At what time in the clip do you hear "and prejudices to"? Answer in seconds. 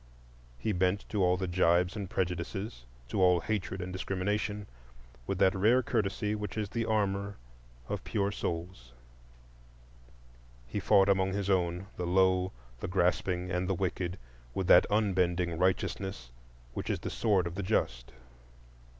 1.95-3.21